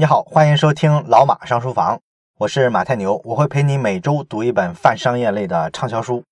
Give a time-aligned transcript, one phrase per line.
[0.00, 2.00] 你好，欢迎收听老马上书房，
[2.38, 6.24] 我是马太牛，我会陪你每周读一本泛商业类的畅销书。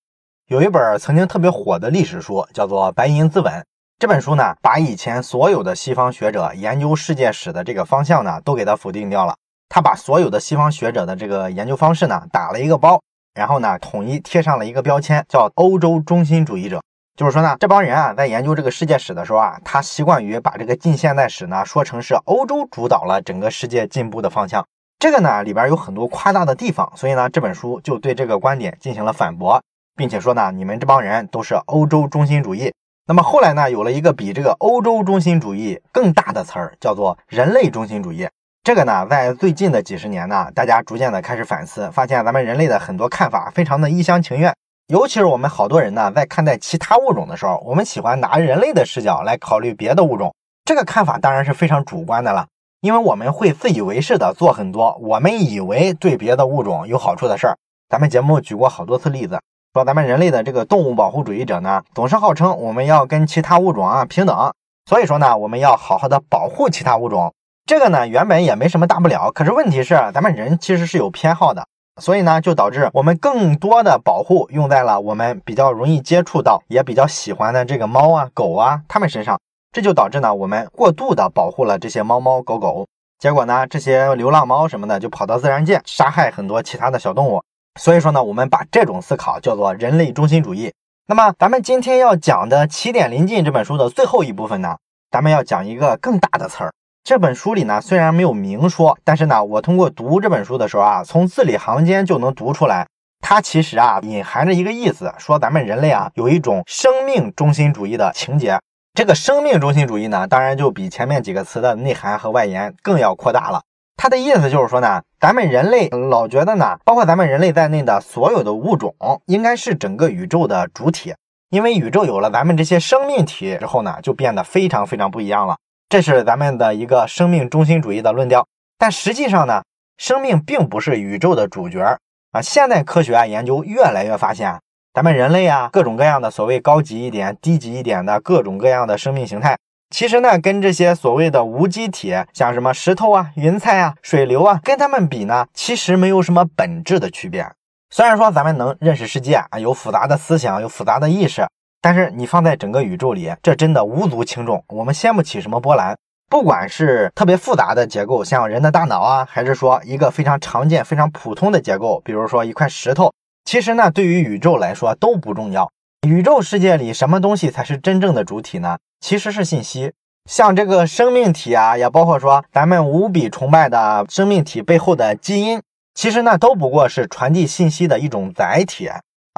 [0.46, 3.52] 有一本曾经特别火的历史书，叫做《白银资本》。
[3.98, 9.36] 这本书呢，把以前所有的西方学者研究世界史的这个方向呢，都给它否定掉了。
[9.68, 12.98] 他把所有的西方学者的这个研究方式呢，打了一个包，
[13.34, 16.80] 然后呢，统一贴上了一个标签，叫欧洲中心主义者。
[17.18, 24.64] 就是说呢，这帮人啊，在研究这个世界史的时候啊，他习惯于把这个近现代史呢说成是欧洲主导了整个世界进步的方向。
[25.00, 29.60] 这个呢里边有很多夸大的地方，所以呢这本书就对这个观点进行了反驳，
[29.96, 32.72] 并且说呢，你们这帮人都是欧洲中心主义。
[33.08, 38.28] 那么后来呢，有了一个比这个欧洲中心主义更大的词儿，叫做人类中心主义。
[38.62, 44.54] 这个呢，在最近的几十年呢，大家逐渐的开始反思，发现咱们人类的很多看法非常的一厢情愿。
[44.88, 50.34] 尤其是我们好多人呢，在看待其他物种的时候，我们喜欢拿人类的视角来考虑别的物种。
[50.64, 52.46] 这个看法当然是非常主观的了，
[52.80, 57.58] 因为我们会自以为是的做很多我们以为对别的物种有好处的事儿。
[57.90, 59.38] 咱们节目举过好多次例子，
[59.74, 64.54] 说咱们人类的这个动物保护主义者呢，总是号称我们要跟其他物种啊平等，
[64.86, 67.34] 所以说呢，我们要好好的保护其他物种。
[67.66, 71.66] 这个呢，原本也没什么大不了，可是问题是，咱们人其实是有偏好的。
[72.00, 79.40] 所以呢，就导致我们更多的保护用在了我们比较容易接触到、也比较喜欢的这个猫啊、狗啊它们身上，
[79.72, 82.86] 这就导致呢，我们过度的保护了这些猫猫狗狗，
[83.18, 87.42] 结果呢，这些流浪猫什么的就跑到自然界杀害很多其他的小动物。
[87.80, 90.72] 所以说呢，我们把这种思考叫做人类中心主义。
[91.06, 94.76] 那么，咱们今天要讲的《起点临近》这本书的最后一部分呢，
[95.10, 96.72] 咱们要讲一个更大的词儿。
[97.08, 102.86] 这本书里呢，虽然没有明说，但是呢，我通过读这本书的时候啊，从字里行间就能读出来，
[103.22, 108.60] 它其实啊隐含着一个意思，说咱们人类啊有一种生命中心主义的情节。
[108.92, 113.62] 这个生命中心主义呢，当然就比前面几个词的内涵和外延更要扩大了。
[113.96, 121.14] 它的意思就是说呢，咱们人类老觉得呢，包括咱们人类在内的所有的物种，应该是整个宇宙的主体，
[121.48, 125.56] 因为宇宙有了咱们这些生命体之后呢，就变得非常非常不一样了。
[125.88, 129.62] 这是咱们的一个生命中心主义的论调，但实际上呢，
[129.96, 131.96] 生命并不是宇宙的主角
[132.30, 132.42] 啊。
[132.42, 134.60] 现代科学啊研究越来越发现，
[134.92, 139.56] 咱们人类啊各种各样的所谓高级一点、低级一点的各种各样的生命形态，
[139.88, 147.50] 其实呢跟这些所谓的无机体，像什么石头啊、云彩啊、水流啊，跟他们比呢，其实没有什么本质的区别。
[147.88, 151.48] 虽然说咱们能认识世界啊，有复杂的思想，有复杂的意识。
[151.80, 155.96] 但是你放在整个宇宙里，这真的无足轻重，我们掀不起什么波澜。
[156.30, 163.12] 不管是特别复杂的结构，像人的大脑啊，还是说一个非常常见、非常普通的结构，比如说一块石头，
[163.44, 165.70] 其实呢，对于宇宙来说都不重要。
[166.06, 168.76] 宇宙世界里什么东西才是真正的主体呢？
[169.00, 169.92] 其实是信息。
[170.28, 175.62] 像这个生命体啊，也包括说咱们无比崇拜的生命体背后的基因，
[175.94, 178.90] 其实呢，都不过是传递信息的一种载体。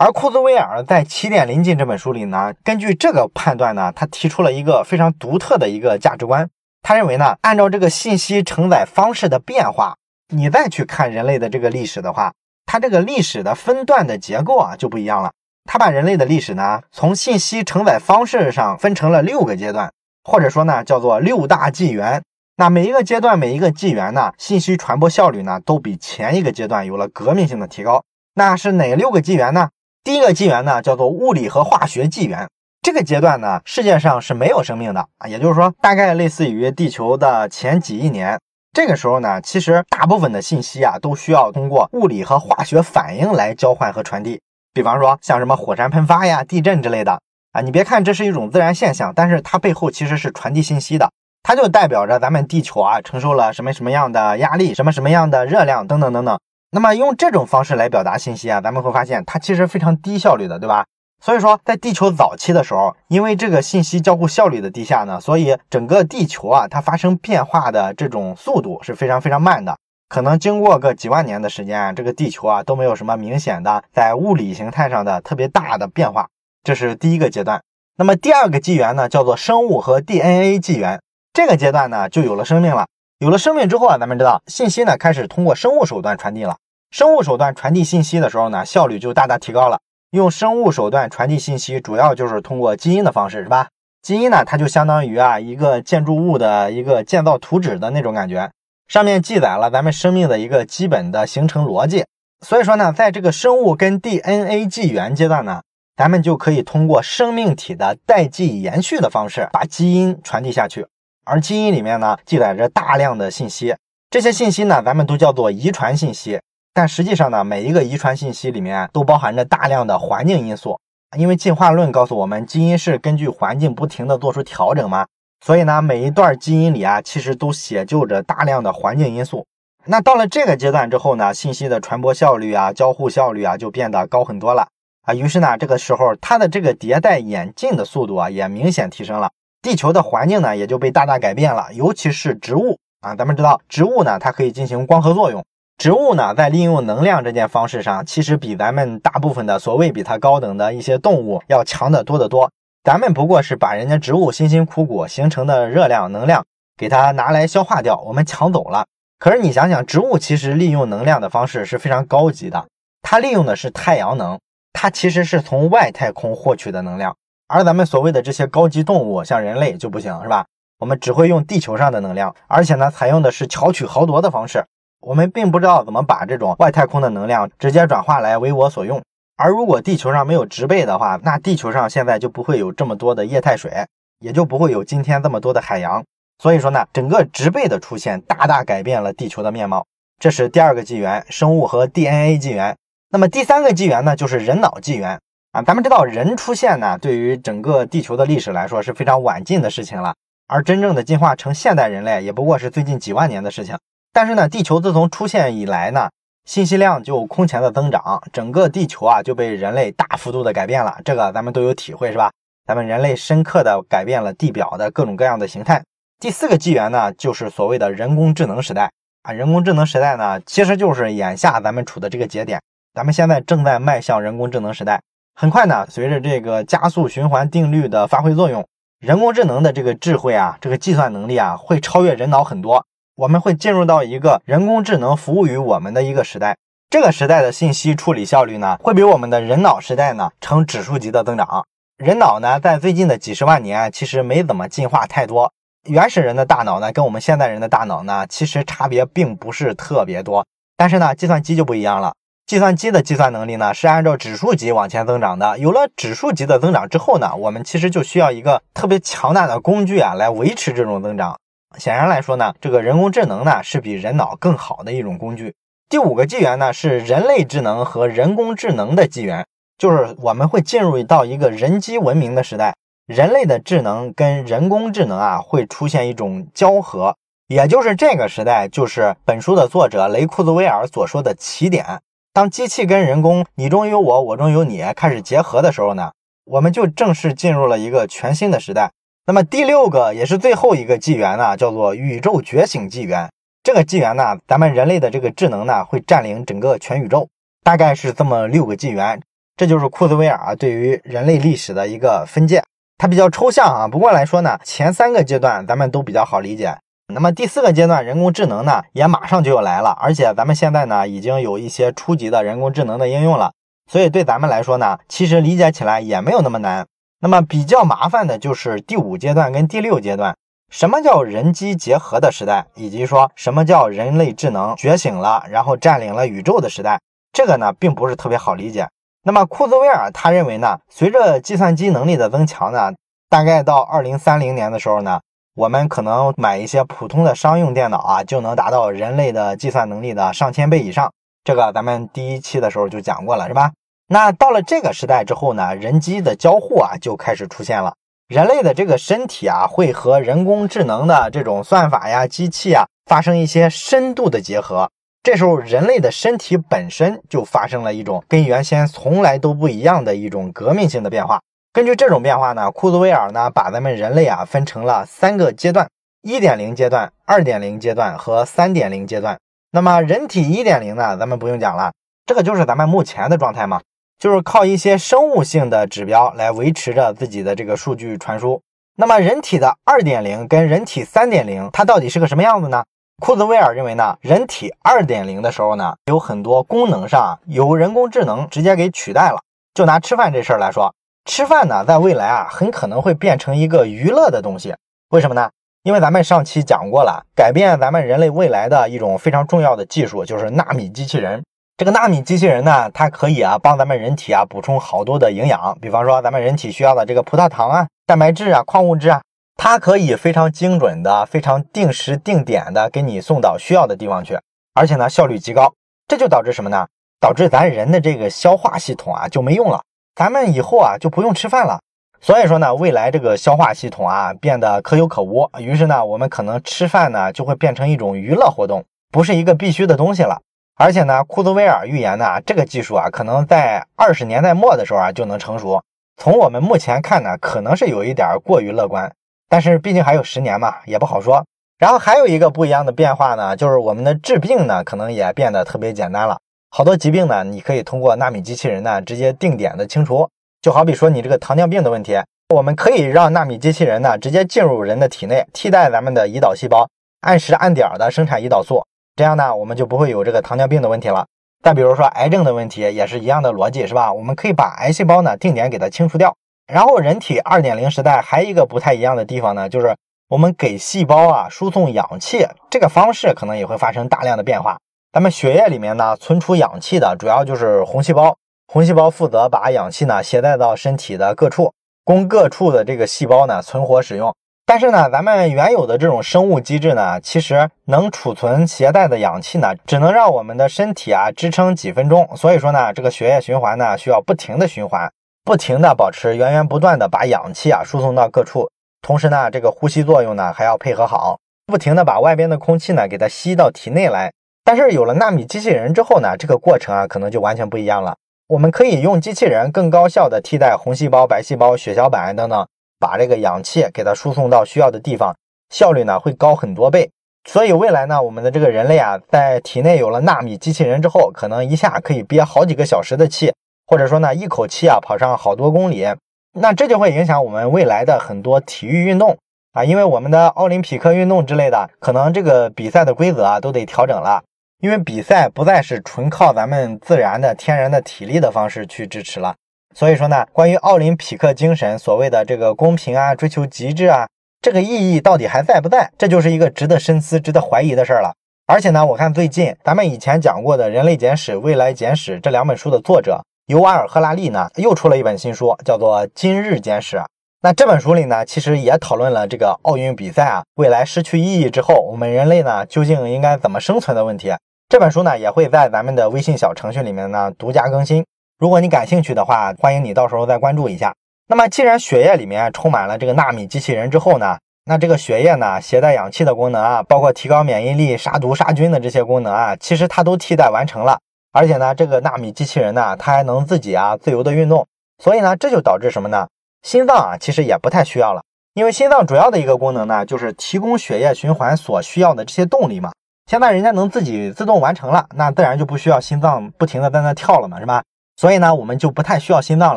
[0.02, 6.48] 而库兹韦尔在《起点临近》这本书里呢，根据这个判断呢，他提出了一个非常独特的一个价值观。
[6.80, 9.94] 他认为呢，按照这个信息承载方式的变化，
[10.34, 12.32] 你再去看人类的这个历史的话，
[12.64, 15.32] 它这个历史的分段的结构啊就不一样了。
[15.66, 19.92] 他把人类的历史呢，从信息承载方式上分成了六个阶段，
[20.24, 22.22] 或者说呢，叫做六大纪元。
[22.56, 28.02] 那每一个阶段、每一个纪元呢，信息传播效率呢，都比前一个阶段有了革命性的提高。
[28.32, 29.68] 那是哪六个纪元呢？
[30.02, 32.48] 第一个纪元呢，叫做物理和化学纪元。
[32.80, 38.40] 这个阶段呢，世界上是没有生命的啊，也就是说，大概类似于地球的前几亿年。
[38.72, 44.40] 这个时候呢，其实大部分的信息啊，都需要通过物理和化学反应来交换和传递。
[44.72, 47.20] 比方说，像什么火山喷发呀、地震之类的
[47.52, 51.10] 啊，你别看这是一种自然现象，但是它背后其实是传递信息的。
[51.42, 56.38] 它就代表着咱们地球啊，承受了什么什么样的压力，什么什么样的热量等等等等。
[56.72, 60.84] 那么用这种方式来表达信息啊，咱们会发现它其实非常低效率的，对吧？
[61.20, 69.76] 所以说，在地球早期的时候，因为这个信息交互效率的低下呢，所以整个地球啊，它发生变化的这种速度是非常非常慢的。
[70.08, 76.28] 可能经过个几万年的时间啊，这个地球啊都没有什么明显的在物理形态上的特别大的变化。
[76.62, 77.60] 这是第一个阶段。
[77.96, 81.00] 那么第二个纪元呢，叫做生物和 DNA 纪元。
[81.32, 82.86] 这个阶段呢，就有了生命了。
[83.20, 86.56] 有了生命之后啊，咱们知道信息呢开始通过生物手段传递了。
[86.90, 89.78] 生物手段传递信息的时候呢，效率就大大提高了。
[90.12, 93.68] 用生物手段传递信息，主要就是通过基因的方式，是吧？
[94.00, 98.50] 基因呢，它就相当于啊一个建筑物的一个建造图纸的那种感觉，
[98.88, 102.06] 上面记载了咱们生命的一个基本的形成逻辑。
[102.40, 105.60] 所以说呢，在这个生物跟 DNA 纪元阶段呢，
[105.94, 110.86] 咱们就可以通过生命体的代际延续的方式，把基因传递下去。
[111.30, 113.72] 而基因里面呢，记载着大量的信息，
[114.10, 116.40] 这些信息呢，咱们都叫做遗传信息。
[116.74, 120.76] 但实际上呢，每一个遗传信息里面都包含着大量的环境因素。
[121.16, 125.06] 因为进化论告诉我们，基因是根据环境不停的做出调整嘛，
[125.44, 129.46] 所以呢，每一段基因里啊，其实都写就着大量的环境因素。
[129.86, 134.66] 那到了这个阶段之后呢，信息的传播效率啊，交互效率啊，就变得高很多了
[135.02, 135.14] 啊。
[135.14, 139.30] 于是呢，这个时候它的这个迭代演进的速度啊，也明显提升了。
[139.62, 143.14] 地球的环境呢，也就被大大改变了，尤其是植物啊。
[143.14, 145.44] 咱们知道，植物呢，它可以进行光合作用。
[145.76, 152.50] 植物呢，在利用能量这件方式上，其实比咱们大部分的所谓比它高等的一些动物要强得多得多。
[152.84, 156.44] 咱们不过是把人家植物辛辛苦苦形成的热量能量
[156.78, 158.86] 给它拿来消化掉，我们抢走了。
[159.18, 162.66] 可是你想想，植物其实利用能量的方式是非常高级的，
[163.02, 164.38] 它利用的是太阳能，
[164.72, 167.14] 它其实是从外太空获取的能量。
[167.52, 170.46] 而咱们所谓的这些高级动物，像人类就不行，是吧？
[170.78, 174.64] 我们只会用地球上的能量，而且呢，采用的是巧取豪夺的方式。
[175.00, 179.02] 我们并不知道怎么把这种外太空的能量直接转化来为我所用。
[179.36, 183.84] 而如果地球上没有植被的话，那地球上现在就不会有这么多的液态水，
[184.20, 186.04] 也就不会有今天这么多的海洋。
[186.38, 189.84] 所以说呢，整个植被的出现大大改变了地球的面貌。
[190.20, 192.76] 这是第二个纪元，生物和 DNA 纪元。
[193.10, 195.18] 那么第三个纪元呢，就是人脑纪元
[195.52, 195.62] 啊。
[195.62, 200.14] 咱们知道人出现呢，对于整个地球的历史来说是非常晚近的事情了，
[200.46, 203.78] 而真正的进化成现代人类，也不过是最近几万年的事情。
[204.12, 206.08] 但是呢，地球自从出现以来呢，
[206.44, 210.98] 信息量就空前的增长，整个地球啊就被人类大幅度的改变了。
[211.04, 212.30] 这个咱们都有体会，是吧？
[212.66, 215.82] 咱们人类深刻的改变了地表的各种各样的形态。
[216.20, 218.90] 第四个纪元呢，就是所谓的人工智能时代
[219.22, 219.32] 啊。
[219.32, 222.60] 人工智能时代呢，其实就是眼下咱们处的这个节点。
[222.94, 225.00] 咱们现在正在迈向人工智能时代。
[225.40, 228.68] 很快呢，随着这个加速循环定律的发挥作用，
[229.00, 232.84] 人工智能的这个智慧啊，这个计算能力啊，会超越人脑很多。
[233.16, 236.58] 我们会进入到一个人工智能服务于我们的一个时代，
[236.90, 241.64] 这个时代的信息处理效率呢，会比我们的人脑时代呢呈指数级的增长。
[241.96, 245.50] 人脑呢，在最近的几十万年其实没怎么进化太多。
[245.88, 250.46] 原始人的大脑呢，跟我们现代人的大脑呢，其实差别并不是特别多。
[250.76, 252.12] 但是呢，计算机就不一样了，
[252.50, 255.56] 计算机的计算能力呢，是按照指数级往前增长的。
[255.60, 261.38] 有了指数级的增长之后呢，我们其实就需要一个特别强大的工具啊，来维持这种增长。
[261.78, 265.54] 显然来说呢，这个人工智能呢是比人脑更好的一种工具。
[265.88, 269.46] 第五个纪元呢是人类智能和人工智能的纪元，
[269.78, 272.74] 就是我们会进入到一个人机文明的时代，
[273.06, 277.14] 人类的智能跟人工智能啊会出现一种交合，
[277.46, 282.00] 也就是这个时代就是本书的作者雷库兹威尔所说的起点。
[282.32, 286.12] 当机器跟人工你中有我，我中有你开始结合的时候呢，
[286.44, 288.92] 我们就正式进入了一个全新的时代。
[289.26, 293.28] 那么第六个也是最后一个纪元呢，叫做宇宙觉醒纪元。
[293.64, 297.28] 这个纪元呢，咱们人类的这个智能呢，会占领整个全宇宙，
[297.64, 299.20] 大概是这么六个纪元。
[299.56, 302.62] 这就是库兹韦尔啊对于人类历史的一个分界，
[302.96, 303.88] 它比较抽象啊。
[303.88, 306.78] 不过来说呢，前三个阶段咱们都比较好理解。
[307.10, 313.52] 那么第四个阶段，人工智能呢，也马上就要来了，而且咱们现在呢，已经有一些初级的人工智能的应用了，
[313.90, 316.86] 所以对咱们来说呢，其实理解起来也没有那么难。
[317.20, 320.34] 那么比较麻烦的就是第五阶段跟第六阶段，
[320.70, 326.98] 什么叫人机结合的时代，以及说什么叫人类智能觉醒了，然后占领了宇宙的时代，
[327.32, 328.88] 这个呢并不是特别好理解。
[329.22, 332.92] 那么库兹韦尔他认为呢，随着计算机能力的增强呢，
[333.28, 335.20] 大概到二零三零年的时候呢，
[335.54, 341.12] 我们可能买一些普通的商用电脑啊，就能达到人类的计算能力的上千倍以上。
[341.42, 343.72] 这个咱们第一期的时候就讲过了，是吧？
[344.06, 347.94] 那到了这个时代之后呢，人机的交互啊就开始出现了。
[348.28, 354.88] 人类的这个身体啊，会和人工智能的这种算法呀、机器啊发生一些深度的结合。
[355.22, 361.40] 这时候，人类的身体本身就发生了一种跟原先从来都不一样的一种革命性的变化。
[361.72, 365.88] 根据这种变化呢，库兹韦尔呢把咱们人类啊分成了三个阶段：
[366.20, 369.38] 一点零阶段、二点零阶段和三点零阶段。
[369.70, 371.92] 那么人体一点零呢，咱们不用讲了，
[372.26, 373.80] 这个就是咱们目前的状态嘛。
[374.18, 378.60] 就是靠一些生物性的指标来维持着自己的这个数据传输。
[378.96, 382.84] 那么人体的二点零跟人体三点零，它到底是个什么样子呢？
[383.22, 389.40] 库兹韦尔认为呢，人体二点零的时候呢，有很多功能上由人工智能直接给取代了。
[389.72, 390.92] 就拿吃饭这事儿来说，
[391.30, 394.74] 吃饭呢，在未来啊，很可能会变成一个娱乐的东西。
[395.10, 395.48] 为什么呢？
[395.84, 401.40] 因为咱们上期讲过了，改变咱们人类未来的一种非常重要的技术就是纳米机器人。
[401.76, 409.22] 这个纳米机器人呢，它可以啊帮咱们人体啊补充好多的营养，比方说咱们人体需要的这个葡萄糖啊、蛋白质啊、矿物质啊，
[409.56, 414.36] 它可以非常精准的、非常定时定点的给你送到需要的地方去，
[414.74, 415.72] 而且呢效率极高。
[416.08, 416.88] 这就导致什么呢？
[417.20, 419.80] 导致咱人的这个消化系统啊就没用了，
[420.20, 421.80] 咱们以后啊就不用吃饭了。
[422.20, 430.42] 所以说呢，未来这个消化系统啊变得可有可无，于是呢，我们可能吃饭呢就会变成一种娱乐活动，不是一个必须的东西了。
[430.76, 435.82] 而且呢，库兹韦尔预言呢，这个技术啊可能在二十年代末的时候啊就能成熟。
[436.18, 439.10] 从我们目前看呢，可能是有一点过于乐观。
[439.48, 441.42] 但是毕竟还有十年嘛，也不好说。
[441.78, 446.36] 然后还有一个不一样的变化呢，就是我们的治病呢，可能也变得特别简单了。
[446.72, 450.28] 好多疾病呢，你可以通过纳米机器人呢，直接定点的清除。
[450.62, 452.16] 就好比说你这个糖尿病的问题，
[452.54, 456.88] 我们可以让纳米机器人呢，直接进入人的体内，替代咱们的胰岛细胞，
[457.22, 458.84] 按时按点的生产胰岛素。
[459.16, 461.26] 这样呢，我们就不会有这个糖尿病的问题了。
[461.64, 464.12] 再比如说癌症的问题，也是一样的逻辑，是吧？
[464.12, 466.34] 我们可以把癌细胞呢，定点给它清除掉。
[466.72, 469.96] 然后，人体二点零时代还一个不太一样的地方呢，就是
[470.28, 474.78] 我们给细胞啊输送氧气这个方式可能也会发生大量的变化。
[475.12, 478.36] 咱们血液里面呢存储氧气的主要就是红细胞，
[478.68, 481.72] 红细胞负责把氧气呢携带到身体的各处，
[482.04, 484.32] 供各处的这个细胞呢存活使用。
[484.64, 492.28] 但是呢，咱们原有的这种生物机制呢，其实能储存携带的氧气呢，只能让我们的身体啊支撑几分钟。
[492.36, 495.12] 所以说呢，这个血液循环呢需要不停的循环。
[495.42, 498.70] 不停的保持源源不断的把氧气啊输送到各处，
[499.02, 501.36] 同时呢，这个呼吸作用呢还要配合好，
[501.66, 504.30] 不停的把外边的空气呢给它吸到体内来。
[504.64, 508.16] 但是有了纳米机器人之后呢，这个过程啊可能就完全不一样了。
[508.48, 512.66] 我们可以用机器人更高效的替代红细胞、白细胞、血小板等等，
[512.98, 515.34] 把这个氧气给它输送到需要的地方，
[515.70, 517.10] 效率呢会高很多倍。
[517.48, 523.52] 所以未来呢，我们的这个人类啊，在体内有了纳米机器人之后，可能一下可以憋好几个小时的气。
[523.86, 526.06] 或者说呢，一口气啊跑上好多公里，
[526.52, 529.36] 那这就会影响我们未来的很多体育运动
[529.72, 534.42] 啊，因为我们的奥林匹克运动之类的，可能这个比赛的规则啊都得调整了，
[534.80, 539.54] 因为比赛不再是纯靠咱们自然的天然的体力的方式去支持了。
[539.94, 544.26] 所以说呢，关于奥林匹克精神所谓的这个公平啊、追求极致啊，
[544.62, 546.10] 这个意义到底还在不在？
[546.16, 548.32] 这就是一个值得深思、值得怀疑的事儿了。
[548.66, 553.42] 而且呢，我看最近咱们以前讲过的《人类简史》《未来简史》这两本书的作者。
[553.66, 557.16] 尤瓦尔·赫拉利呢，又出了一本新书，叫做《今日简史》。
[557.62, 564.52] 那这本书里呢，其实也讨论了这个奥运比赛啊，未来失去意义之后，我们人类呢，究竟应该怎么生存的问题。
[564.90, 568.26] 这本书呢，也会在咱们的微信小程序里面呢，独家更新。
[568.58, 571.14] 如果你感兴趣的话，欢迎你到时候再关注一下。
[571.46, 581.20] 那么，既然血液里面充满了这个纳米机器人之后呢，那这个血液呢，携带氧气的功能啊，包括提高免疫力、杀毒杀菌的这些功能啊，其实它都替代完成了。
[581.52, 584.84] 而且呢，这个纳米机器人呢，它还能自己啊自由的运动，
[585.22, 586.48] 所以呢，这就导致什么呢？
[586.82, 588.42] 心脏啊，其实也不太需要了，
[588.74, 593.12] 因为心脏主要的一个功能呢，就是提供血液循环所需要的这些动力嘛。
[593.50, 598.04] 现在人家能自己自动完成了，那自然就不需要心脏不停的在那跳了嘛，是吧？
[598.36, 599.96] 所以呢，我们就不太需要心脏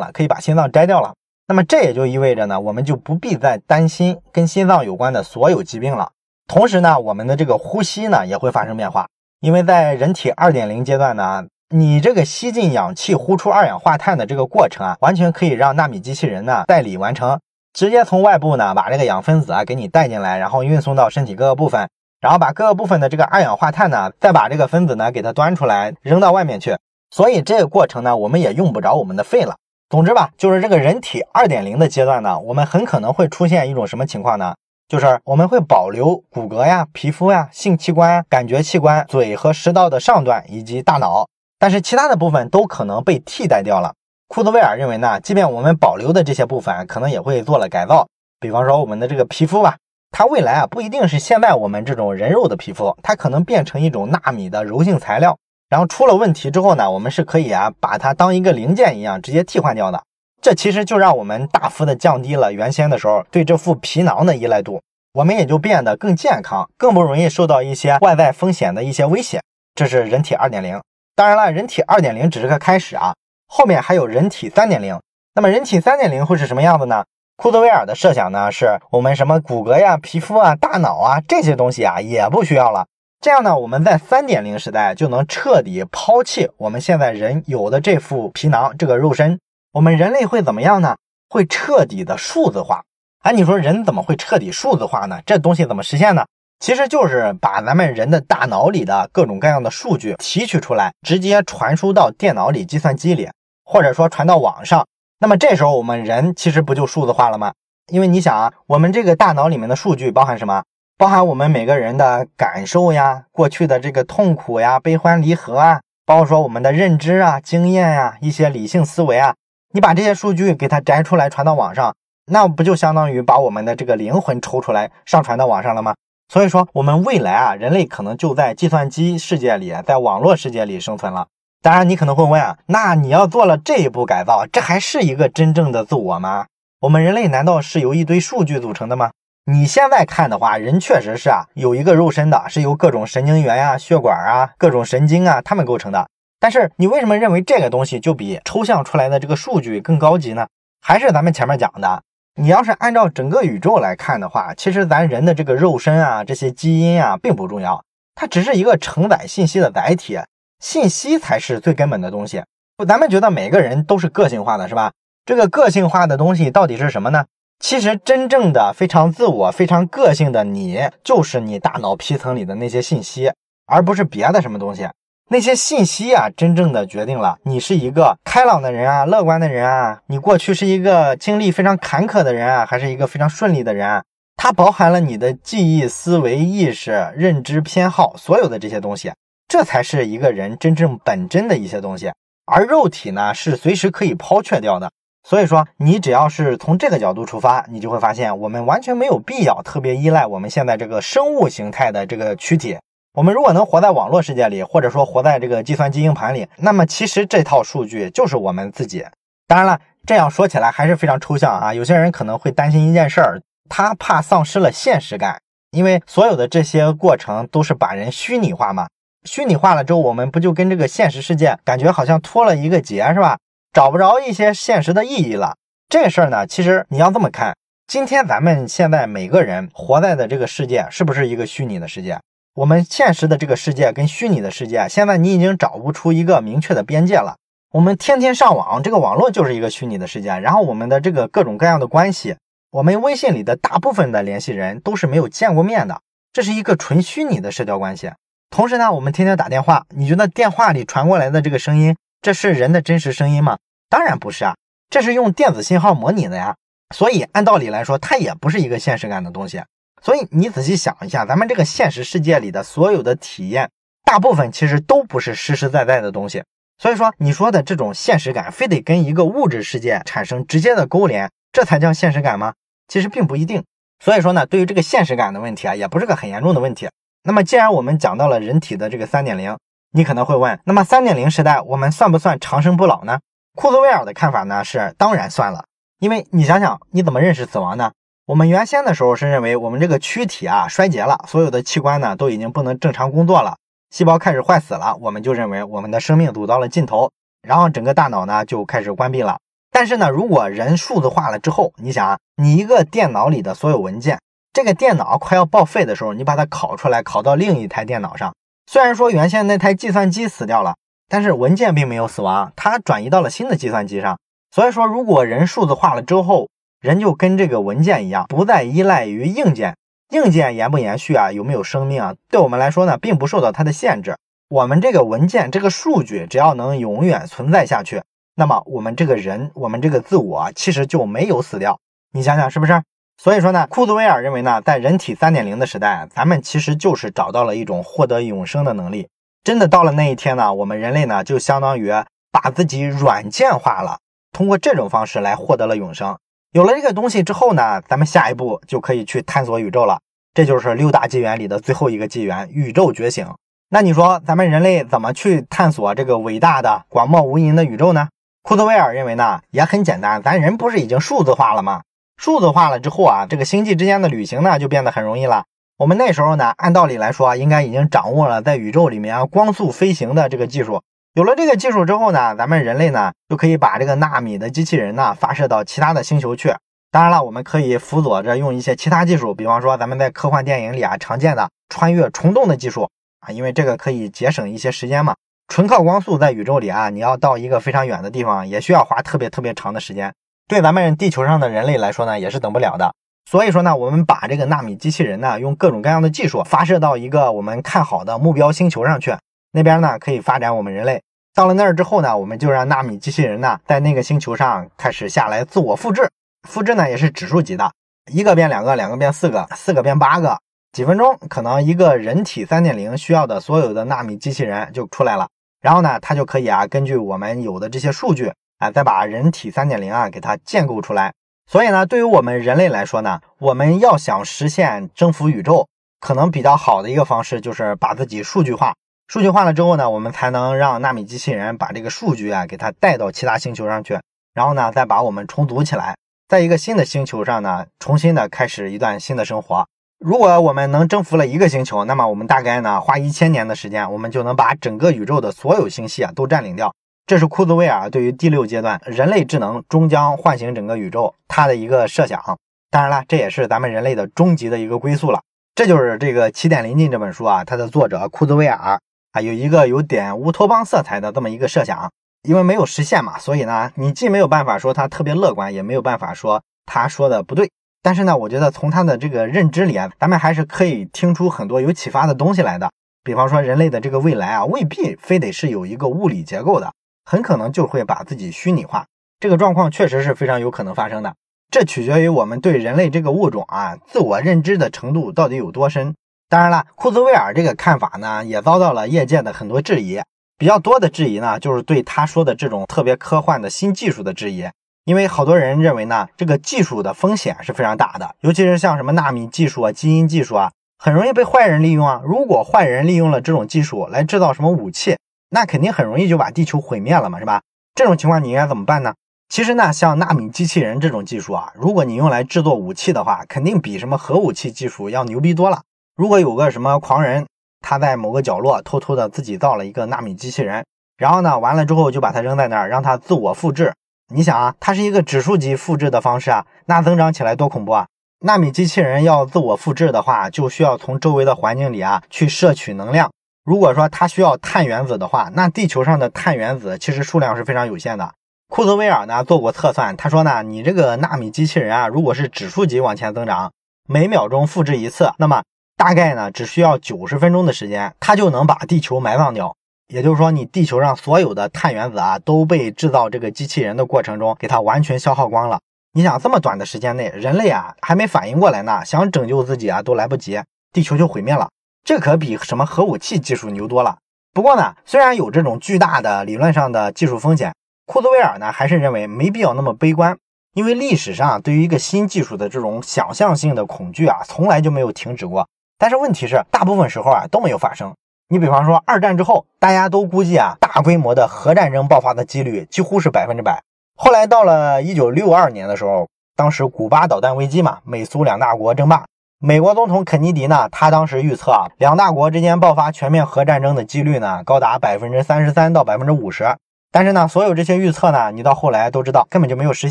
[0.00, 1.14] 了，可以把心脏摘掉了。
[1.46, 6.10] 那么这也就意味着呢，我们就不必再担心跟心脏有关的所有疾病了。
[6.48, 9.06] 同时呢，我们的这个呼吸呢，也会发生变化。
[9.38, 17.38] 因为在人体二点零阶段呢，你这个吸进氧气、呼出二氧化碳的这个过程啊，完全可以让纳米机器人呢代理完成，
[17.72, 21.88] 直接从外部呢把这个氧分子啊给你带进来，然后运送到身体各个部分，
[22.24, 26.74] 然后把各个部分的这个二氧化碳呢，再把这个分子呢给它端出来扔到外面去。
[27.10, 29.56] 所以这个过程呢，我们也用不着我们的肺了。
[29.90, 34.54] 总之吧，就是这个人体二点零的阶段呢，我们很可能会出现一种什么情况呢？
[34.88, 41.28] 就是我们会保留骨骼呀、皮肤呀、性器官、感觉器官、嘴和食道的上段以及大脑，
[41.58, 43.92] 但是其他的部分都可能被替代掉了。
[44.28, 48.08] 库兹韦尔认为呢，即便我们保留的这些部分可能也会做了改造，
[48.40, 49.76] 比方说我们的这个皮肤吧，
[50.16, 55.36] 它未来啊不一定是现在我们这种人肉的皮肤，它可能变成一种纳米的柔性材料，
[55.68, 60.00] 然后出了问题之后呢，我们是可以啊把它当一个零件一样直接替换掉的。
[60.40, 64.80] 这其实就让我们大幅的降低了原先的时候对这副皮囊的依赖度，
[65.14, 69.40] 我们也就变得更健康，更不容易受到一些外在风险的一些威胁。
[69.74, 70.80] 这是人体二点零。
[71.16, 73.12] 当然了，人体二点零只是个开始啊，
[73.48, 74.96] 后面还有人体三点零。
[75.34, 77.02] 那么人体三点零会是什么样子呢？
[77.36, 82.86] 库兹韦尔的设想呢，是我们什么骨骼呀、皮肤啊、大脑啊这些东西啊也不需要了。
[83.20, 89.40] 这样呢，我们在三点零时代就能彻底抛弃我们现在人有的这副皮囊，这个肉身。
[89.72, 90.96] 我们人类会怎么样呢？
[91.28, 92.84] 会彻底的数字化。
[93.22, 95.20] 哎，你说人怎么会彻底数字化呢？
[95.26, 96.24] 这东西怎么实现呢？
[96.60, 103.28] 其实就是把咱们人的大脑里的各种各样的数据提取出来，直接传输到电脑里、计算机里，
[103.64, 104.86] 或者说传到网上。
[105.18, 107.52] 那么这时候我们人其实不就数字化了吗？
[107.92, 110.62] 因为你想啊，我们这个大脑里面的数据包含什么？
[110.96, 119.34] 包含我们每个人的感受呀，过去的这个痛苦呀、悲欢离合啊，包括说我们的认知啊、经验呀、一些理性思维啊。
[119.72, 121.94] 你把这些数据给它摘出来传到网上，
[122.26, 125.94] 那不就相当于把我们的这个灵魂抽出来上传到网上了吗？
[126.32, 131.26] 所以说，我们未来啊，人类可能就在计算机世界里，在网络世界里生存了。
[131.64, 136.44] 当然，你可能会问啊，那你要做了这一步改造，这还是一个真正的自我吗？
[136.80, 139.12] 我们人类难道是由一堆数据组成的吗？
[139.50, 146.06] 你现在看的话，人确实是啊，有一个肉身的，是由各种神经元呀、血管啊、各种神经啊，它们构成的。
[146.38, 150.46] 但是你为什么认为这个东西就比抽象出来的这个数据更高级呢？
[150.82, 152.02] 还是咱们前面讲的，
[152.34, 157.82] 你要是按照整个宇宙来看的话，其实咱人的这个肉身啊、这些基因啊，并不重要，
[158.14, 160.18] 它只是一个承载信息的载体，
[160.64, 162.42] 信息才是最根本的东西。
[162.88, 164.92] 咱们觉得每个人都是个性化的，是吧？
[165.26, 167.26] 这个个性化的东西到底是什么呢？
[167.60, 173.30] 其实，真正的非常自我、非常个性的你，就是你大脑皮层里的那些信息，
[173.66, 174.88] 而不是别的什么东西。
[175.28, 184.02] 那些信息啊，真正的决定了你是一个开朗的人啊、乐观的人啊，你过去是一个经历非常坎坷的人啊，还是一个非常顺利的人啊？
[184.36, 189.12] 它包含了你的记忆、思维、意识、认知、偏好，所有的这些东西，
[189.48, 192.12] 这才是一个人真正本真的一些东西。
[192.46, 194.90] 而肉体呢，是随时可以抛却掉的。
[195.26, 202.76] 所以说，你只要是从这个角度出发，你就会发现，我们完全没有必要特别依赖我们现在这个生物形态的这个躯体。
[203.14, 209.06] 我们如果能活在网络世界里，或者说活在这个计算机硬盘里，那么其实这套数据就是我们自己。
[209.46, 211.72] 当然了，这样说起来还是非常抽象啊。
[211.72, 218.88] 有些人可能会担心一件事儿，他怕丧失了现实感，因为所有的这些过程都是把人虚拟化嘛。
[219.24, 223.38] 虚拟化了之后，我们不就跟这个现实世界感觉好像脱了一个节，是吧？
[223.72, 225.56] 找不着一些现实的意义了。
[225.88, 232.18] 这事儿呢，其实你要这么看，今天咱们现在每个人活在的这个世界，是不是一个虚拟的世界？
[232.54, 237.36] 我们现实的这个世界跟虚拟的世界，现在你已经找不出一个明确的边界了。
[237.72, 240.28] 我们天天上网，这个网络就是一个虚拟的世界。
[240.38, 242.36] 然后我们的这个各种各样的关系，
[242.70, 246.00] 我们微信里的大部分的联系人都是没有见过面的，
[246.32, 248.12] 这是一个纯虚拟的社交关系。
[248.50, 251.96] 同时呢，我们天天打电话，你觉得电话里传过来的这个声音？
[252.22, 253.58] 这是人的真实声音吗？
[253.90, 254.54] 当然不是啊，
[254.88, 256.54] 这是用电子信号模拟的呀。
[256.94, 259.62] 所以按道理来说，它也不是一个现实感的东西。
[260.02, 263.70] 所以你仔细想一下，咱们这个现实世界里的所有的体验，
[264.04, 266.44] 大部分其实都不是实实在在的东西。
[266.78, 272.52] 所以说，你说的这种现实感，非得跟一个物质世界产生直接的勾连，这才叫现实感吗？
[272.88, 273.64] 其实并不一定。
[274.02, 276.88] 所以说呢，对于这个现实感的问题啊，也不是个很严重的问题。
[277.24, 279.56] 那么既然我们讲到了人体的这个三点零。
[279.96, 283.20] 你可能会问，那么三点零时代我们算不算长生不老呢？
[283.54, 285.66] 库兹韦尔的看法呢是当然算了，
[286.00, 287.92] 因为你想想，你怎么认识死亡呢？
[288.26, 293.56] 我们原先的时候是认为我们这个躯体啊衰竭了，所有的器官呢都已经不能正常工作了，
[293.92, 297.12] 细胞开始坏死了，我们就认为我们的生命走到了尽头，
[297.46, 299.38] 然后整个大脑呢就开始关闭了。
[299.70, 304.18] 但是呢，如果人数字化了之后，你想啊，你一个电脑里的所有文件，
[304.54, 308.32] 这个电脑快要报废的时候，你把它拷出来，拷到另一台电脑上。
[308.70, 310.76] 虽然说原先那台计算机死掉了，
[311.08, 314.16] 但是文件并没有死亡，它转移到了新的计算机上。
[314.52, 316.48] 所以说，如果人数字化了之后，
[316.80, 319.76] 人就跟这个文件一样，不再依赖于硬件。
[320.10, 321.32] 硬件延不延续啊？
[321.32, 322.14] 有没有生命啊？
[322.30, 324.16] 对我们来说呢，并不受到它的限制。
[324.48, 328.00] 我们这个文件、这个数据，只要能永远存在下去，
[328.36, 331.80] 那么我们这个人、我们这个自我，其实就没有死掉。
[332.12, 332.80] 你想想是不是？
[333.16, 339.08] 所以说呢，库兹韦尔认为呢，在人体三点零的时代，咱们其实就是找到了一种获得永生的能力。
[339.42, 341.92] 真的到了那一天呢，我们人类呢，就相当于
[342.32, 343.98] 把自己软件化了，
[344.32, 346.16] 通过这种方式来获得了永生。
[346.52, 350.00] 有了这个东西之后呢，咱们下一步就可以去探索宇宙了。
[350.34, 353.26] 这就是六大纪元里的最后一个纪元——宇宙觉醒。
[353.70, 358.08] 那你说，咱们人类怎么去探索这个伟大的、广袤无垠的宇宙呢？
[358.42, 361.82] 库兹韦尔认为呢，也很简单，咱人不是已经数字化了吗？
[362.16, 365.44] 数字化了之后啊，这个星际之间的旅行呢就变得很容易了。
[365.76, 370.82] 我们那时候呢，按道理来说啊，应该已经掌握了在宇宙里面啊光速飞行的这个技术。
[371.14, 376.54] 有了这个技术之后呢，咱们人类呢就可以把这个纳米的机器人呢发射到其他的星球去。
[376.90, 382.88] 当然了，我们可以辅佐着用一些其他技术，比方说咱们在科幻电影里啊常见的穿越虫洞的技术
[383.20, 385.14] 啊，因为这个可以节省一些时间嘛。
[385.48, 390.14] 纯靠光速在宇宙里啊，你要到一个非常远的地方，也需要花特别特别长的时间。
[390.46, 392.94] 对咱们地球上的人类来说呢，也是等不了的。
[393.30, 399.16] 所以说呢，我们把这个纳米机器人呢，用各种各样的技术发射到一个我们看好的目标星球上去，
[399.52, 401.02] 那边呢可以发展我们人类。
[401.34, 406.10] 到了那儿之后呢，我们就让纳米机器人呢，在那个星球上开始下来自我复制。
[406.46, 407.72] 复制呢也是指数级的，
[408.12, 410.38] 一个变两个，两个变四个，四个变八个，
[410.72, 415.26] 几分钟可能一个人体三点零需要的所有的纳米机器人就出来了。
[415.62, 418.30] 然后呢，它就可以啊，根据我们有的这些数据
[418.70, 421.12] 再把人体三点零啊给它建构出来。
[421.50, 425.68] 所以呢，对于我们人类来说呢，我们要想实现征服宇宙，
[426.00, 428.74] 可能比较好的一个方式就是把自己数据化。
[429.08, 434.00] 数据化了之后呢，我们才能让纳米机器人把这个数据啊给它带到其他星球上去，
[434.32, 435.94] 然后呢，再把我们重组起来，
[436.26, 439.66] 在一个新的星球上呢，重新的开始一段新的生活。
[439.98, 446.74] 如果我们能征服了一个星球，那么我们大概呢花一千年的时间，我们就能把整个宇宙的所有星系啊都占领掉。
[447.06, 452.38] 这是库兹韦尔对于第六阶段人类智能终将唤醒整个宇宙他的一个设想。
[452.70, 455.20] 当然了，这也是咱们人类的终极的一个归宿了。
[455.54, 458.80] 这就是这个《起点临近》这本书啊，它的作者库兹韦尔。
[459.12, 461.88] 啊，有一个有点乌托邦色彩的这么一个设想，
[462.22, 467.48] 因为没有实现嘛，所以呢，你既没有办法说他特别乐观，也没有办法说他说的不对。
[467.80, 472.68] 但是呢，我觉得从他的这个认知里啊，咱们还是可以听出很多有启发的东西来的。
[473.04, 476.72] 比方说，人类的这个未来啊，未必非得是有一个物理结构的，
[477.04, 478.86] 很可能就会把自己虚拟化。
[479.20, 481.14] 这个状况确实是非常有可能发生的。
[481.50, 485.94] 这取决于我们对人类这个物种啊自我认知的程度到底有多深。
[486.28, 490.00] 当然了，库兹韦尔这个看法呢，也遭到了业界的很多质疑。
[490.36, 494.48] 比较多的质疑呢，就是对他说的这种特别科幻的新技术的质疑。
[494.84, 502.02] 因为好多人认为呢，这个技术的风险是非常大的，尤其是像什么纳米技术啊、基因技术啊，很容易被坏人利用啊。
[502.04, 504.96] 如果坏人利用了这种技术来制造什么武器，
[505.34, 507.42] 那肯定很容易就把地球毁灭了嘛，是吧？
[507.74, 508.94] 这种情况你应该怎么办呢？
[509.28, 515.62] 其实呢，像纳米机器人这种技术啊，如果你用来制作武器的话，肯定比什么核武器技术要牛逼多了。
[515.96, 517.26] 如果有个什么狂人，
[517.60, 520.64] 他在某个角落偷偷的自己造了一个纳米机器人，
[520.96, 523.72] 然后呢，完了之后就把它扔在那儿，让它自我复制。
[524.14, 527.88] 你想啊，它是一个指数级复制的方式啊，那增长起来多恐怖啊！
[528.20, 533.10] 纳米机器人要自我复制的话，就需要从周围的环境里啊去摄取能量。
[533.44, 538.14] 如果说它需要碳原子的话，那地球上的碳原子其实数量是非常有限的。
[538.48, 543.52] 库兹韦尔呢做过测算，他说呢，你这个纳米机器人啊，如果是指数级往前增长，
[543.86, 545.42] 每秒钟复制一次，那么
[545.76, 549.54] 大概呢，只需要九十分钟的时间，它就能把地球埋葬掉。
[549.88, 555.60] 也就是说，你地球上所有的碳原子啊，都被制造这个机器人的过程中给它完全消耗光了。
[555.92, 560.40] 你想，这么短的时间内，人类啊还没反应过来呢，想拯救自己啊都来不及，
[560.72, 561.50] 地球就毁灭了。
[561.84, 563.98] 这可比什么核武器技术牛多了。
[564.32, 567.54] 不过呢，虽然有这种巨大的理论上的技术风险，
[567.86, 570.16] 库兹韦尔呢还是认为没必要那么悲观，
[570.54, 575.46] 因为历史上对于一个新技术的这种想象性的恐惧啊，从来就没有停止过。
[575.78, 577.94] 但是问题是，大部分时候啊都没有发生。
[578.28, 583.62] 你比方说，二战之后，大家都估计啊，大规模的核战争爆发的几率几乎是百分之百。
[583.94, 589.04] 后来到了一九六二年的时候，当时古巴导弹危机嘛，美苏两大国争霸。
[589.46, 596.56] 美国总统肯尼迪呢，他当时预测啊，两大国之间爆发全面核战争的几率呢，高达百分之三十三到百分之五十。
[596.90, 599.90] 但是呢，所有这些预测呢，你到后来都知道根本就没有实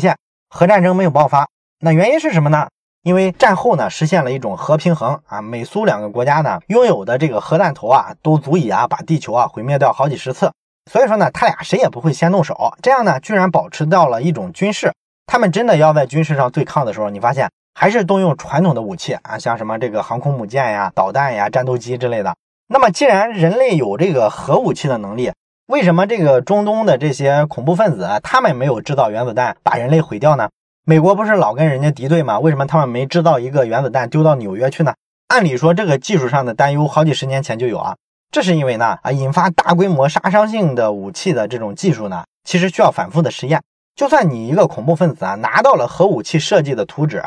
[0.00, 0.16] 现，
[0.50, 1.46] 核战争没有爆发。
[1.78, 2.66] 那原因是什么呢？
[3.04, 10.50] 因为战后呢，实现了一种核平衡啊，美苏两个国家呢拥有的这个核弹头啊，都足以啊把地球啊毁灭掉好几十次。
[10.90, 14.92] 所以说呢，他俩谁也不会先动手，这样呢，居然保持到了一种军事。
[15.26, 22.34] 他们真的要在军事上对抗的时候，你发现还是动用传统的武器啊，像什么这个航空母舰呀、导弹呀、战斗机之类的。
[22.68, 25.32] 那么既然人类有这个核武器的能力，
[25.66, 30.48] 为什么这个中东的这些恐怖分子他们没有制造原子弹把人类毁掉呢？
[30.86, 32.38] 美国不是老跟人家敌对吗？
[32.38, 34.94] 为什么他们没制造一个原子弹丢到纽约去呢？
[35.28, 37.96] 按理说这个技术上的担忧好几十年前就有啊。
[38.30, 43.62] 这是因为呢啊，引发大规模杀伤性的武器的这种技术呢，其实需要反复的实验。
[43.96, 47.22] 就算你一个恐怖分子啊拿到了核武器设计的图纸，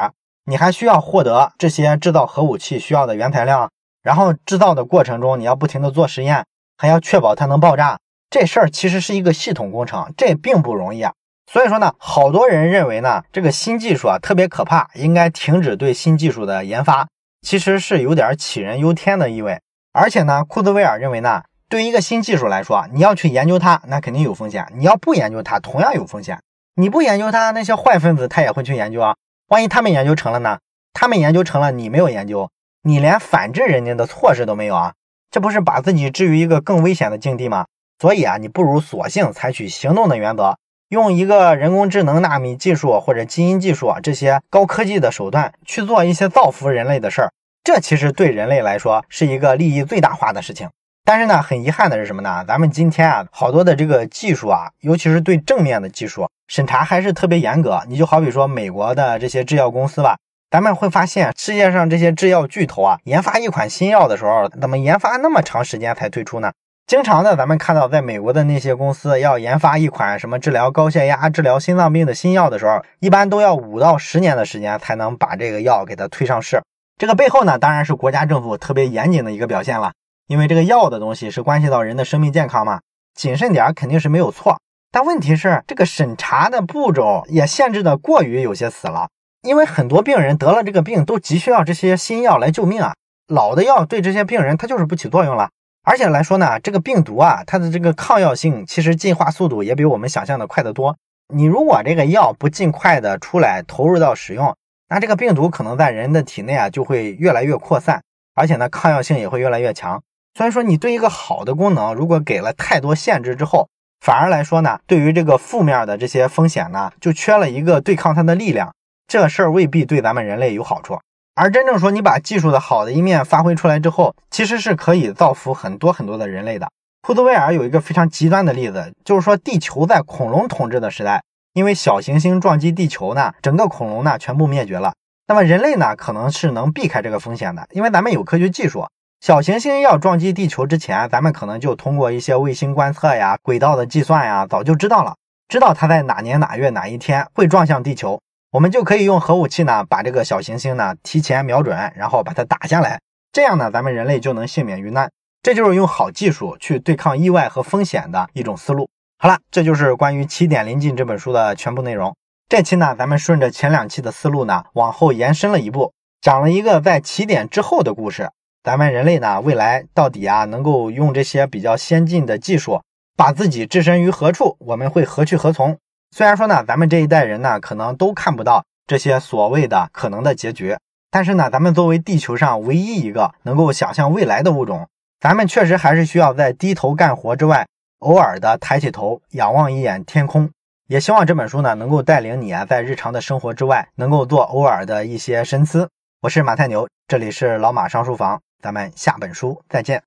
[0.50, 3.70] 你还需要获得这些制造核武器需要的原材料，
[4.02, 6.46] 然后制造的过程中你要不停的做实验，
[6.78, 8.00] 还要确保它能爆炸。
[8.30, 11.12] 这事儿其实是一个系统工程，这并不容易啊。
[11.52, 17.10] 所以说呢，好多人认为呢，这个新技术啊特别可怕，应该停止对新技术的研发，
[17.42, 19.60] 其实是有点杞人忧天的意味。
[19.92, 26.40] 而且呢，库兹韦尔认为呢，对于一个新技术来说，你要去研究它，那肯定有风险；你要不研究它，同样有风险。
[26.76, 29.16] 你不研究它，那些坏分子他也会去研究啊。
[29.48, 30.60] 万一他们研究成了呢？
[30.94, 32.50] 他们研究成了，你没有研究，
[32.84, 34.94] 你连反制人家的措施都没有啊，
[35.32, 37.66] 这不是把自己置于一个更危险的境地吗？
[38.00, 40.58] 所以啊，你不如索性采取行动的原则。
[40.90, 47.32] 用一个人工智能、纳米技术或者基因技术啊这些高科技的手段去做一些造福人类的事儿，
[47.64, 50.70] 这其实对人类来说是一个利益最大化的事情。
[51.08, 52.44] 但是呢，很遗憾的是什么呢？
[52.46, 57.82] 咱们今天啊，好多的这个技术啊，尤其是对正面的技术审查还是特别严格。
[57.88, 60.18] 你就好比说美国的这些制药公司吧，
[60.52, 66.52] 咱们会发现，世界上这些制药巨头啊，研发一款新药的时候，怎么研发那么长时间才推出呢？
[66.88, 76.60] 经常的，咱们看到在美国的那些公司要研发一款什么治疗高血压、治疗心脏病的新药的时候，一般都要五到十年的时间才能把这个药给它推上市。
[76.98, 79.94] 这个背后呢，当然是国家政府特别严谨的一个表现了。
[80.28, 82.82] 因为这个药的东西是关系到人的生命健康嘛，
[83.16, 84.60] 谨慎点肯定是没有错。
[84.92, 89.10] 但问题是，这个审查的步骤也限制的过于有些死了。
[89.44, 92.94] 因为很多病人得了这个病，都急需要这些新药来救命啊。
[93.28, 95.50] 老的药对这些病人他就是不起作用了。
[95.84, 100.98] 而且来说呢，这个病毒啊，它的这个抗药性其实进化速度也比我们想象的快得多。
[101.34, 104.54] 你如果这个药不尽快的出来投入到使用，
[104.90, 108.02] 那这个病毒可能在人的体内啊就会越来越扩散，
[108.36, 110.02] 而且呢抗药性也会越来越强。
[110.38, 113.70] 所以说，你对一个好的功能，如果给了太多限制之后，
[114.06, 118.72] 反而来说呢，对于这个负面的这些风险呢，就缺了一个对抗它的力量。
[119.08, 121.00] 这事儿未必对咱们人类有好处，
[121.34, 126.70] 而真正说你把技术的好的一面发挥出来之后，其实是可以造福很多很多的人类的。
[127.02, 131.24] 库兹韦尔有一个非常极端的例子，就是说地球在恐龙统治的时代，
[131.54, 134.94] 因为小行星撞击地球呢，整个恐龙呢全部灭绝了。
[135.28, 138.86] 那么人类呢，可能是能避开这个风险的，因为咱们有科学技术。
[139.20, 145.16] 小行星要撞击地球之前，咱们可能就通过一些卫星观测呀、轨道的计算呀，早就知道了，
[145.48, 148.22] 知道它在哪年哪月哪一天会撞向地球。
[148.52, 153.00] 我们就可以用核武器呢，把这个小行星呢提前瞄准，然后把它打下来。
[153.34, 155.12] 这样呢，咱们人类就能幸免于难。
[155.42, 158.88] 这就是用好技术去对抗意外和风险的一种思路。
[159.18, 162.16] 好了，这就是关于《起点临近》这本书的全部内容。
[162.48, 168.30] 这期呢，咱们顺着前两期的思路呢，往后延伸了一步，讲了一个在起点之后的故事。
[168.68, 172.82] 咱们人类呢，未来到底啊，能够用这些比较先进的技术，
[173.16, 174.58] 把自己置身于何处？
[174.60, 175.78] 我们会何去何从？
[176.12, 180.76] 虽然说呢，咱们这一代人呢，可能都看不到这些所谓的可能的结局，
[181.10, 184.86] 但是呢，咱们作为地球上唯一一个能够想象未来的物种，
[185.22, 187.66] 咱们确实还是需要在低头干活之外，
[188.00, 190.50] 偶尔的抬起头仰望一眼天空。
[190.90, 195.88] 也希望这本书呢，能够带领你啊，在日常的生活之外，能够做偶尔的一些深思。
[196.20, 199.96] 我是马太牛，这里是老马上书房，咱们下本书再见。